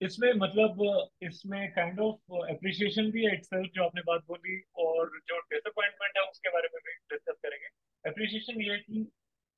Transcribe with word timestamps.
इसमें 0.00 0.32
मतलब 0.32 0.80
इसमें 1.22 1.70
काइंड 1.72 2.00
ऑफ़ 2.00 2.34
अप्रिसिएशन 2.50 3.10
भी 3.10 3.24
है 3.24 3.32
इटसेल्फ 3.34 3.70
जो 3.74 3.84
आपने 3.84 4.00
बात 4.06 4.24
बोली 4.28 4.60
और 4.78 5.10
जो 5.28 5.38
डिसअपॉइंटमेंट 5.52 6.16
है 6.16 6.22
उसके 6.30 6.48
बारे 6.48 6.68
में 6.74 6.80
भी 6.84 6.92
डिस्कस 7.12 7.38
करेंगे। 7.42 7.66
अप्रिसिएशन 8.04 8.60
ये 8.62 8.72
है 8.72 8.78
कि 8.78 9.06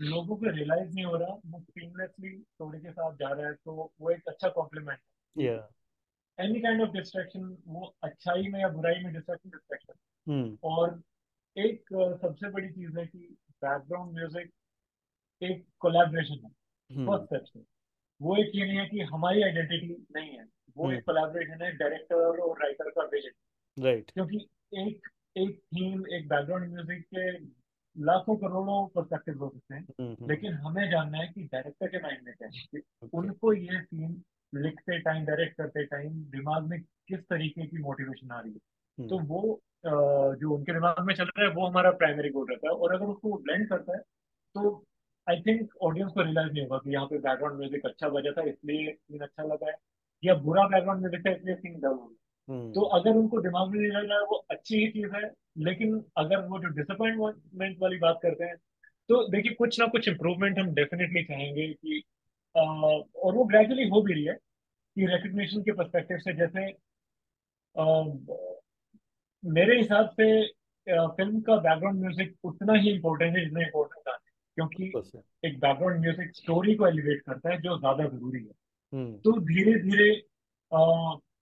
लोगों 0.00 0.36
को 0.36 0.50
रियलाइज़ 0.50 0.94
नहीं 0.94 1.04
हो 1.04 1.16
रहा 1.16 1.34
वो 1.46 1.60
सीमलेसली 1.60 2.36
स्टोरी 2.38 2.80
के 2.80 2.90
साथ 2.92 3.16
जा 3.16 3.28
रहा 3.28 3.46
है 3.46 3.54
तो 3.54 3.92
वो 4.00 4.10
एक 4.10 4.28
अच्छा 4.28 4.48
कॉम्प्लीमेंट 4.48 4.98
है। 5.36 5.46
एनी 6.38 6.60
काइंड 6.60 6.82
ऑफ़ 6.82 6.90
डिस्ट्रैक्शन 6.90 7.56
वो 7.66 7.94
अच्छाई 8.02 8.48
में 8.48 8.60
या 8.60 8.68
बुराई 8.68 9.02
में 9.04 9.12
डिस्ट्रैक्शन 9.12 9.50
डिस्ट्रैक्शन 9.50 9.94
हम्म 10.26 10.56
और 10.62 11.00
एक 11.56 11.88
सबसे 12.22 12.50
बड़ी 12.50 12.68
चीज़ 12.68 12.98
है 12.98 13.06
कि 13.06 13.18
बैकग्राउंड 13.64 14.14
म्यूज़िक 14.14 14.50
एक 15.42 15.64
कोलैबोरेशन 15.80 16.44
है। 16.44 17.06
फ़र्स्ट 17.06 17.24
स्टेप 17.24 17.44
से 17.44 17.60
वो 18.22 18.36
एक 18.36 18.50
ये 18.54 18.64
नहीं 18.64 18.78
है 18.78 18.86
कि 18.88 19.00
हमारी 19.00 19.42
आइडेंटिटी 19.42 20.06
नहीं 20.14 20.30
है। 20.30 20.44
वो 20.76 20.84
हम्म। 20.84 20.96
एक 20.96 21.04
कोलैबोरेशन 21.04 21.62
है 21.62 21.76
डायरेक्टर 21.76 22.16
और 22.16 22.62
राइटर 22.62 22.90
का 22.90 23.02
विजन 23.02 23.84
राइट 23.84 24.10
क्योंकि 24.10 24.36
एक 24.74 25.00
एक 25.36 25.58
थीम 25.58 26.06
एक 26.06 26.28
बैकग्राउंड 26.28 26.72
म्यूज़िक 26.72 27.04
के 27.14 27.32
लाखों 27.96 28.36
करोड़ों 28.36 28.86
पर्सपेक्टिव 28.86 29.38
हो 29.38 29.48
सकते 29.48 29.74
हैं। 29.74 29.82
हम्म 29.82 30.08
हम्म। 30.08 30.30
लेकिन 30.30 30.52
हमें 30.52 30.90
जानना 30.90 31.18
है 31.18 31.26
कि 31.26 31.42
डायरेक्टर 31.42 31.86
के 31.86 31.98
माइंड 31.98 32.18
में 32.24 32.34
क्या 32.34 32.48
है। 32.74 32.80
उनको 33.12 33.52
ये 33.52 33.80
सीन 33.80 34.22
लिखते 34.54 34.98
टाइम 34.98 35.24
डायरेक्ट 35.24 35.56
करते 35.56 35.84
टाइम 35.84 36.12
दिमाग 36.12 36.62
में 36.62 36.80
किस 36.80 37.20
तरीके 37.20 37.66
की 37.66 37.78
मोटिवेशन 37.78 38.30
आ 38.30 38.40
रही 38.40 38.52
है। 38.52 39.08
तो 39.08 39.16
हम्म 39.16 39.26
वो 39.26 39.60
जो 40.34 40.54
उनके 40.56 40.72
दिमाग 40.72 41.04
में 41.04 41.14
चल 41.14 41.24
रहा 41.24 41.44
है 41.44 41.54
वो 41.54 41.66
हमारा 41.66 41.90
प्राइमरी 41.90 42.28
गोल 42.28 42.46
रहता 42.50 42.68
है। 42.68 42.74
और 42.74 42.94
अगर 42.94 43.04
उसको 43.04 43.38
ब्लेंड 43.38 43.68
करता 43.68 43.92
है 43.92 44.02
तो 44.54 44.84
आई 45.28 45.40
थिंक 45.42 45.70
ऑडियंस 45.82 46.12
को 46.12 46.22
रियलाइज़ 46.22 46.52
नहीं 46.52 46.62
होगा 46.62 46.78
कि 46.78 46.92
यहाँ 46.92 47.06
पे 47.06 47.18
बैकग्राउंड 47.18 47.58
म्यूज़िक 47.58 47.86
अच्छा 47.86 48.08
बजा 48.10 48.30
था 48.32 48.42
इसलिए 48.50 48.92
सीन 48.92 49.20
अच्छा 49.20 49.42
लगा 49.44 49.66
है 49.66 49.74
या 50.22 50.34
बुरा 50.42 50.66
बैकग्राउंड 50.68 51.00
म्यूज़िक 51.00 51.26
था 51.26 51.32
इसलिए 51.32 51.54
सीन 51.56 51.78
डल 51.80 51.88
हो 51.88 52.06
गया। 52.06 52.16
तो 52.74 52.82
अगर 52.98 53.16
उनको 53.16 53.40
दिमाग 53.40 53.70
में 53.70 53.78
नहीं 53.80 53.90
लग 53.92 54.08
रहा 54.10 54.18
है 54.18 54.24
वो 54.26 54.36
अच्छी 54.50 54.76
ही 54.76 54.88
चीज़ 54.92 55.14
है 55.16 55.22
लेकिन 55.60 55.94
अगर 56.18 56.44
वो 56.46 56.58
जो 56.58 56.68
डिसअपॉइंटमेंट 56.76 57.78
वाली 57.80 57.98
बात 57.98 58.18
करते 58.22 58.44
हैं 58.44 58.56
तो 59.08 59.22
देखिए 59.30 59.54
कुछ 59.54 59.78
ना 59.80 59.86
कुछ 59.88 60.08
इम्प्रूवमेंट 60.08 60.58
हम 60.58 60.72
डेफिनेटली 60.74 61.24
चाहेंगे 61.24 61.68
कि 61.74 62.02
अ, 62.54 62.60
और 62.60 63.34
वो 63.34 63.44
ग्रेजुअली 63.46 63.88
हो 63.90 64.02
भी 64.02 64.14
रही 64.14 64.24
है 64.24 64.34
कि 64.96 65.06
रिकग्निशन 65.08 65.62
के 65.62 65.72
परस्पेक्टिव 65.74 66.18
से 66.20 66.34
जैसे 66.36 66.70
अ, 67.76 67.84
मेरे 69.42 69.76
हिसाब 69.78 70.08
से 70.10 70.26
फ़िल्म 70.86 71.40
का 71.40 71.56
बैकग्राउंड 71.58 72.00
म्यूज़िक 72.00 72.34
उतना 72.44 72.72
ही 72.76 72.90
इम्पोर्टेंट 72.90 73.36
है 73.36 73.44
जितना 73.44 73.60
इम्पोर्टेंट 73.62 74.04
गाने 74.06 74.17
क्योंकि 74.58 74.86
एक 75.44 75.58
बैकग्राउंड 75.60 76.00
म्यूज़िक 76.00 76.30
स्टोरी 76.34 76.74
को 76.74 76.86
एलिवेट 76.86 77.20
करता 77.22 77.50
है 77.50 77.60
जो 77.62 77.78
ज़्यादा 77.78 78.04
ज़रूरी 78.06 78.38
है। 78.38 78.52
हम्म। 78.92 79.12
तो 79.18 79.32
धीरे 79.46 79.74
धीरे 79.82 80.10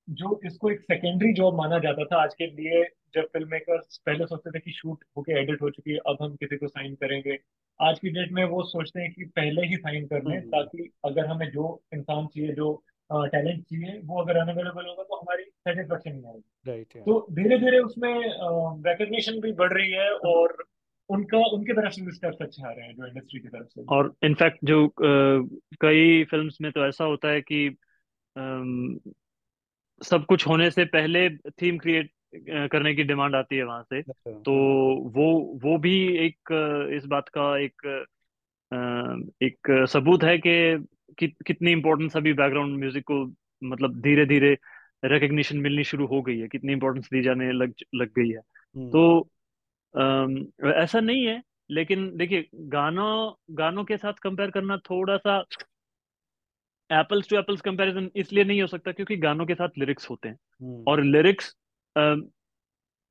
जो 0.09 0.41
इसको 0.47 0.71
एक 0.71 0.81
सेकेंडरी 0.83 1.33
जॉब 1.35 1.55
माना 1.57 1.79
जाता 1.81 2.05
था 2.05 2.23
आज 2.23 2.35
के 2.35 2.47
लिए 2.49 2.83
जब 3.15 3.29
फ़िल्म 3.33 3.49
मेकर्स 3.51 3.97
पहले 4.07 4.27
सोचते 4.27 4.51
थे 4.51 4.61
कि 4.61 4.73
शूट 4.73 5.05
होके 5.17 5.39
एडिट 5.41 5.63
हो 5.63 5.71
चुकी 5.71 5.93
है 5.93 5.99
अब 6.09 6.17
हम 6.23 6.35
किसी 6.37 6.57
को 6.57 6.69
साइन 6.69 6.95
करेंगे। 6.95 7.39
आज 7.81 7.99
की 7.99 8.11
डेट 8.11 8.33
में 8.33 8.45
वो 8.47 8.63
सोचते 8.65 9.01
हैं 9.01 9.13
कि 9.13 9.25
पहले 9.37 9.67
ही 9.67 9.77
साइन 9.77 10.07
कर 10.07 10.23
लें 10.23 10.37
हम्म। 10.37 10.51
ताकि 10.51 10.91
अगर 11.05 11.27
हमें 11.27 11.51
जो 11.51 11.65
इंसान 11.95 12.27
चाहिए 12.27 12.53
जो 12.55 12.69
टैलेंट 13.11 13.63
चाहिए 13.63 13.99
वो 14.05 14.21
अगर 14.23 14.37
अनअवेलेबल 14.37 14.87
होगा 14.87 15.03
तो 15.03 15.17
हमारी 15.17 15.43
सेटिस्फेक्शन 15.43 16.13
नहीं 16.13 16.25
आएगी। 16.27 17.01
तो 17.01 17.27
धीरे 17.33 17.59
धीरे 17.59 17.79
उसमें 17.81 18.15
रिकग्निशन 18.87 19.41
भी 19.41 19.53
बढ़ 19.55 19.73
रही 19.73 19.91
है 19.93 20.11
और 20.31 20.57
उनका 21.11 21.39
उनकी 21.39 21.73
तरफ़ 21.73 21.93
से 21.93 22.03
भी 22.03 22.13
स्टेप्स 22.13 22.37
अच्छे 22.41 22.69
आ 22.69 22.71
रहे 22.71 22.87
हैं 22.87 22.95
जो 22.95 23.07
इंडस्ट्री 23.07 23.41
की 23.41 23.49
तरफ़ 23.49 23.67
से। 23.67 23.85
और 23.85 24.15
इनफैक्ट 24.25 24.59
जो 24.65 24.95
कई 25.81 26.25
फिल्म्स 26.25 26.59
में 26.61 26.73
तो 26.73 26.87
ऐसा 26.87 27.05
होता 27.05 27.29
है 27.29 27.41
कि 27.41 27.77
अम, 28.37 28.99
सब 30.03 30.25
कुछ 30.25 30.47
होने 30.47 30.71
से 30.71 30.85
पहले 30.85 31.31
थीम 31.31 31.79
क्रिएट 31.79 32.11
करने 32.73 32.95
की 32.95 33.03
डिमांड 33.03 33.35
आती 33.35 33.57
है 33.57 33.63
वहाँ 33.63 33.83
से। 33.83 33.99
अच्छा। 33.99 34.31
तो 34.31 34.53
वो 35.11 35.59
वो 35.63 35.79
भी 35.79 36.17
एक 36.19 36.37
इस 36.93 37.07
बात 37.07 37.29
का 37.29 37.59
एक 37.59 38.05
एक 39.43 39.87
सबूत 39.89 40.25
है 40.25 40.39
कि 40.39 40.87
कि 41.19 41.29
कितनी 41.47 41.73
इम्पोर्टेंस 41.73 42.17
अभी 42.17 42.33
बैकग्राउंड 42.33 42.79
म्यूज़िक 42.79 43.05
को 43.05 43.33
मतलब 43.65 44.01
धीरे 44.01 44.27
धीरे 44.27 44.57
रिकग्निशन 45.05 45.59
मिलनी 45.59 45.85
शुरू 45.85 46.07
हो 46.07 46.23
गई 46.23 46.39
है। 46.39 46.49
कितनी 46.49 46.73
इम्पोर्टेंस 46.73 47.09
दी 47.13 47.23
जाने 47.23 47.53
लग 47.53 47.73
लग 47.95 48.09
गई 48.09 48.29
है। 48.29 48.41
तो 48.91 49.09
हम्म। 49.09 49.21
अम, 49.21 49.36
ऐसा 49.97 51.01
नहीं 51.01 51.25
है 51.27 51.43
लेकिन 51.71 52.11
देखिए 52.17 52.49
गानों 52.55 53.33
गानों 53.57 53.85
के 53.85 53.97
साथ 53.97 54.13
कंपेयर 54.23 54.51
करना 54.51 54.77
थोड़ा 54.91 55.17
सा 55.17 55.39
एप्पल्स 56.91 57.29
टू 57.29 57.37
एप्पल्स 57.37 57.61
कंपैरिजन 57.61 58.11
इसलिए 58.17 58.45
नहीं 58.45 58.61
हो 58.61 58.67
सकता 58.67 58.93
क्योंकि 58.93 59.17
गानों 59.17 59.47
के 59.47 59.55
साथ 59.55 59.79
लिरिक्स 59.79 60.11
होते 60.11 60.29
हैं। 60.29 60.39
हम्म। 60.63 60.85
और 60.89 61.03
लिरिक्स 61.05 61.55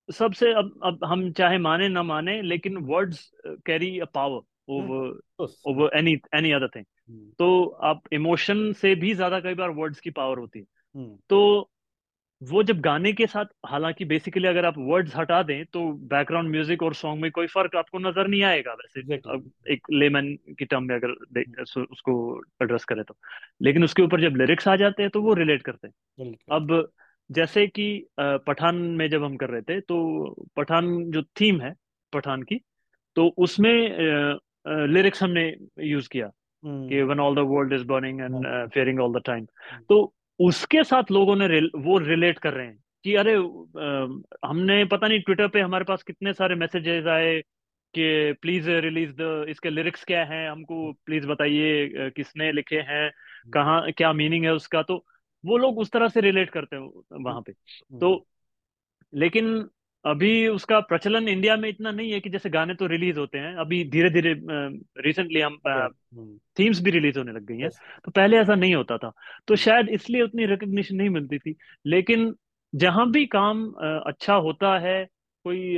सबसे 0.09 0.51
अब 0.53 0.79
अब 0.83 1.03
हम 1.05 1.31
चाहे 1.31 1.57
माने 1.57 1.87
ना 1.89 2.03
माने 2.03 2.41
लेकिन 2.41 2.77
words 2.77 3.29
carry 3.65 3.99
a 3.99 4.05
power 4.05 4.41
over 4.69 5.47
over 5.67 5.97
any 5.97 6.13
any 6.35 6.51
other 6.51 6.67
thing 6.67 6.85
तो 7.39 7.65
आप 7.83 8.01
इमोशन 8.13 8.71
से 8.73 8.93
भी 8.95 9.13
ज़्यादा 9.13 9.39
कई 9.39 9.53
बार 9.53 9.69
वर्ड्स 9.69 9.99
की 9.99 10.09
पावर 10.09 10.37
होती 10.37 10.59
है। 10.59 10.65
हम्म। 10.95 11.17
तो 11.29 11.69
वो 12.45 12.61
जब 12.63 12.79
गाने 12.81 13.11
के 13.13 13.25
साथ 13.27 13.45
हालाँकि 13.65 14.05
बेसिकली 14.05 14.47
अगर 14.47 14.65
आप 14.65 14.73
वर्ड्स 14.77 15.15
हटा 15.15 15.41
दें 15.43 15.65
तो 15.65 15.81
बैकग्राउंड 16.09 16.49
म्यूज़िक 16.51 16.83
और 16.83 16.93
सॉन्ग 16.93 17.21
में 17.21 17.31
कोई 17.31 17.47
फ़र्क 17.47 17.75
आपको 17.75 17.99
नज़र 17.99 18.27
नहीं 18.27 18.43
आएगा 18.43 18.73
वैसे। 18.73 18.99
एग्जैक्टली 18.99 19.33
अब 19.33 19.51
एक 19.71 19.87
लेमन 19.93 20.35
की 20.59 20.65
टर्म 20.65 20.83
में 20.83 20.95
अगर 20.95 21.11
उसको 21.83 22.15
एड्रेस 22.63 22.85
करें 22.85 23.03
तो। 23.03 23.15
लेकिन 23.61 23.83
उसके 23.83 24.01
ऊपर 24.01 24.21
जब 24.21 24.35
लिरिक्स 24.35 24.67
आ 24.67 24.75
जाते 24.75 25.03
हैं 25.03 25.09
तो 25.09 25.21
वो 25.21 25.33
रिलेट 25.33 25.61
करते 25.61 25.87
हैं। 25.87 26.33
अब 26.51 26.91
जैसे 27.29 27.67
कि 27.67 27.87
पठान 28.19 28.75
में 28.75 29.09
जब 29.09 29.23
हम 29.23 29.35
कर 29.37 29.49
रहे 29.49 29.61
थे 29.61 29.79
तो 29.81 30.47
पठान 30.55 31.11
जो 31.11 31.23
थीम 31.41 31.61
है 31.61 31.73
पठान 32.13 32.43
की 32.43 32.59
तो 33.15 33.27
उसमें 33.37 33.73
लिरिक्स 34.67 35.23
हमने 35.23 35.45
यूज़ 35.79 36.09
किया 36.09 36.27
कि 36.27 36.69
हम्म 36.69 37.05
when 37.05 37.19
all 37.19 37.35
the 37.35 37.39
world 37.39 37.73
is 37.73 37.83
burning 37.83 38.21
and 38.21 38.69
fearing 38.69 38.99
all 38.99 39.13
the 39.13 39.21
time 39.25 39.45
तो 39.89 40.13
उसके 40.39 40.83
साथ 40.83 41.11
लोगों 41.11 41.35
ने 41.35 41.47
रिल, 41.47 41.71
वो 41.75 41.97
रिलेट 41.97 42.39
कर 42.39 42.53
रहे 42.53 42.65
हैं 42.67 42.77
कि 43.05 43.15
अरे 43.15 43.35
आ, 43.35 44.47
हमने 44.49 44.83
पता 44.85 45.07
नहीं 45.07 45.19
ट्विटर 45.21 45.47
पे 45.47 45.61
हमारे 45.61 45.85
पास 45.85 46.03
कितने 46.03 46.33
सारे 46.33 46.55
मैसेजेस 46.55 47.05
आए 47.05 47.39
कि 47.93 48.33
प्लीज़ 48.41 48.69
रिलीज़ 48.69 49.11
द 49.13 49.45
इसके 49.49 49.69
लिरिक्स 49.69 50.03
क्या 50.03 50.23
हैं 50.25 50.49
हमको 50.49 50.91
प्लीज़ 51.05 51.27
बताइए 51.27 52.09
किसने 52.09 52.51
लिखे 52.51 52.79
हैं 52.81 53.09
कहाँ 53.53 53.91
क्या 53.91 54.13
मीनिंग 54.13 54.45
है 54.45 54.51
उसका 54.53 54.81
तो 54.83 55.05
वो 55.43 55.57
लोग 55.57 55.79
उस 55.79 55.91
तरह 55.91 56.07
से 56.07 56.21
रिलेट 56.21 56.49
करते 56.49 56.75
हैं 56.75 57.21
वहाँ 57.23 57.41
पे। 57.41 57.51
तो 57.99 58.13
हम्म 58.13 58.25
लेकिन 59.13 59.69
अभी 60.05 60.47
उसका 60.47 60.79
प्रचलन 60.79 61.27
इंडिया 61.27 61.55
में 61.57 61.69
इतना 61.69 61.91
नहीं 61.91 62.11
है 62.11 62.19
कि 62.19 62.29
जैसे 62.29 62.49
गाने 62.49 62.73
तो 62.75 62.85
रिलीज़ 62.85 63.19
होते 63.19 63.37
हैं 63.37 63.55
अभी 63.55 63.89
धीरे 63.89 64.09
धीरे 64.09 64.33
रिसेंटली 65.01 65.41
हम 65.41 65.59
हम्म 65.67 66.37
थीम्स 66.59 66.81
भी 66.81 66.91
रिलीज़ 66.91 67.17
होने 67.17 67.31
लग 67.31 67.45
गई 67.45 67.57
हैं। 67.57 67.69
तो 68.05 68.11
पहले 68.11 68.37
ऐसा 68.37 68.55
नहीं 68.55 68.75
होता 68.75 68.97
था। 68.97 69.11
तो 69.47 69.55
शायद 69.55 69.89
इसलिए 69.89 70.21
उतनी 70.21 70.45
रिकग्निशन 70.45 70.95
नहीं 70.95 71.09
मिलती 71.09 71.37
थी। 71.37 71.55
लेकिन 71.85 72.35
जहाँ 72.75 73.11
भी 73.11 73.25
काम 73.25 73.71
अच्छा 74.07 74.33
होता 74.33 74.79
है 74.79 75.05
कोई 75.45 75.77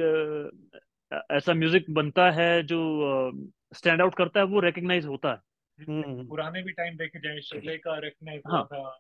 ऐसा 1.32 1.54
म्यूज़िक 1.54 1.86
बनता 1.90 2.32
है 2.32 2.64
जो 2.64 2.80
स्टैंड 3.74 4.02
आउट 4.02 4.16
करता 4.16 4.40
है 4.40 4.46
वो 4.46 4.60
रिकग्नाइज 4.60 5.06
होता 5.06 5.32
है। 5.32 5.40
हम्म 5.80 6.28
पुराने 6.28 6.64
भी 6.64 6.72
टाइम 6.72 6.96
देखे 6.98 7.20
जाए 7.20 7.40
शगले 7.40 7.78
का 7.78 7.98
रिकग्नाइज 8.00 8.42
हुआ 8.48 8.58
हाँ 8.58 8.66
था 8.66 9.00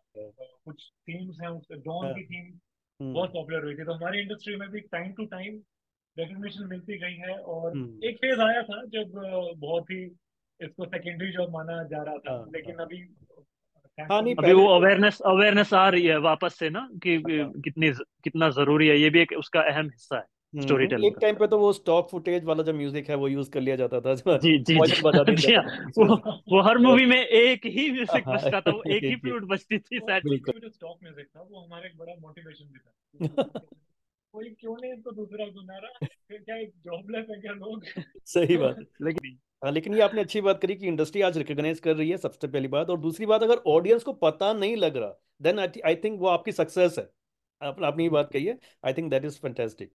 कुछ 0.65 0.91
थीम्स 1.09 1.37
हैं 1.41 1.49
उसके 1.49 1.75
डॉन 1.75 2.05
हाँ। 2.05 2.13
की 2.13 2.23
थीम 2.23 2.45
हम्म 2.45 2.59
बहुत 3.01 3.29
पॉपुलर 3.33 3.63
हुई 3.63 3.75
थी। 3.75 3.83
तो 3.83 3.93
हमारी 3.93 4.19
इंडस्ट्री 4.19 4.55
में 4.55 4.69
भी 4.69 4.79
टाइम 4.79 5.11
टू 5.11 5.25
टाइम 5.25 5.61
रिकग्निशन 6.19 6.67
मिलती 6.67 6.97
गई 6.97 7.13
है 7.13 7.37
और 7.37 7.71
हम्म। 7.71 8.03
एक 8.03 8.15
फ़ेज़ 8.15 8.41
आया 8.41 8.61
था 8.61 8.83
जब 8.85 9.11
बहुत 9.57 9.91
ही 9.91 10.03
इसको 10.61 10.85
सेकेंडरी 10.85 11.31
जॉब 11.31 11.51
माना 11.51 11.83
जा 11.83 12.03
रहा 12.03 12.17
था। 12.17 12.31
हाँ 12.31 12.39
हाँ। 12.39 12.47
लेकिन 12.53 12.75
अभी 12.75 13.15
हाँ 14.11 14.21
नहीं 14.21 14.35
अभी 14.35 14.53
वो 14.53 14.67
तो 14.67 14.73
अवेयरनेस 14.73 15.19
अवेयरनेस 15.21 15.73
आ 15.73 15.89
रही 15.89 16.05
है 16.05 16.17
वापस 16.17 16.55
से 16.55 16.69
ना 16.69 16.79
हाँ 16.79 16.97
कि 17.03 17.17
कितनी 17.61 17.91
कितना 18.23 18.49
ज़रूरी 18.49 18.87
है। 18.87 18.97
ये 18.97 19.09
भी 19.09 19.19
एक 19.19 19.31
उसका 19.31 19.61
अहम 19.61 19.85
हिस्सा 19.85 20.17
है। 20.17 20.25
Story 20.57 20.83
hmm. 20.83 20.89
टेलिंग 20.89 21.05
एक 21.05 21.17
टाइम 21.21 21.35
पे 21.35 21.47
तो 21.47 21.57
वो 21.59 21.71
स्टॉक 21.73 22.09
फुटेज 22.09 22.43
वाला 22.43 22.63
जो 22.63 22.73
म्यूज़िक 22.73 23.09
है 23.09 23.15
वो 23.15 23.27
यूज़ 23.27 23.49
कर 23.51 23.61
लिया 23.61 23.75
जाता 23.75 23.99
था 24.01 24.13
जो 24.15 24.37
जी 24.37 24.57
जी 24.59 24.73
जी। 24.73 24.75
वॉइस 24.75 25.01
बजा 25.03 25.23
दिया 25.23 25.35
जी 25.37 25.53
हाँ। 25.53 25.63
जाता 25.63 25.75
था 25.75 25.85
बीच 25.85 25.97
वो 25.99 26.15
वो 26.51 26.61
हर 26.61 26.77
तो 26.77 26.83
मूवी 26.83 27.05
में 27.05 27.17
एक 27.17 27.65
ही 27.67 27.89
म्यूज़िक 27.91 28.27
हाँ। 28.27 28.35
बजता 28.35 28.61
था 28.61 28.71
वो 28.71 28.83
एक 28.87 29.03
ही 29.03 29.15
फ्लूट 29.15 29.43
बजती 29.43 29.79
थी 29.79 29.99
शायद 29.99 30.23
बिल्कुल। 30.23 30.59
जो 30.59 30.69
स्टॉक 30.69 30.97
म्यूज़िक 31.03 31.27
था 31.27 31.41
वो 31.41 31.59
हमारा 31.59 31.87
एक 31.87 31.97
बड़ा 31.97 32.13
मोटिवेशन 32.21 32.65
भी 32.65 32.79
था। 32.79 33.43
कोई 34.33 34.49
क्यों 34.51 34.75
नहीं 34.81 34.93
इसको 34.93 35.11
दूसरा 35.11 35.45
बना 35.45 35.77
रहा 35.77 36.05
फिर 36.05 36.37
क्या 36.39 36.55
एक 36.55 36.71
जॉबलेस 36.85 37.25
है 37.29 37.39
क्या 37.41 37.51
लोग? 37.53 37.83
सही 38.25 38.57
तो 38.57 38.61
बात। 38.63 38.77
लेकिन 39.01 39.37
हाँ 39.63 39.71
लेकिन 39.71 39.93
ये 39.93 40.01
आपने 40.01 40.21
अच्छी 40.21 40.41
बात 40.41 40.61
करी 40.61 40.75
कि 40.75 40.87
इंडस्ट्री 40.87 41.21
आज 41.21 41.37
रिकॉग्नाइज 41.37 41.79
कर 41.79 41.95
रही 41.95 42.09
है 42.09 42.17
सबसे 42.17 42.47
पहली 42.47 42.67
बात 42.67 42.89
और 42.89 42.99
दूसरी 42.99 43.25
बात 43.25 43.43
अगर 43.43 43.61
ऑडियंस 43.67 44.03
को 44.03 44.13
पता 44.13 44.51
नहीं 44.53 44.75
लग 44.77 44.97
रहा 44.97 45.13
देन 45.41 45.59
आई 45.59 45.95
थिंक 45.95 46.19
वो 46.19 46.27
आपकी 46.27 46.51
सक्सेस 46.51 46.95
है। 46.99 47.09
आप, 47.61 47.83
आपने 47.83 48.03
ये 48.03 48.09
बात 48.09 48.29
कही 48.33 48.45
है। 48.45 48.57
I 48.85 48.93
think 48.93 49.09
that 49.11 49.25
is 49.25 49.39
fantastic 49.39 49.85